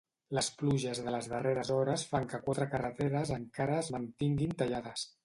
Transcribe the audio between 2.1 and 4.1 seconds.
fan que quatre carreteres encara es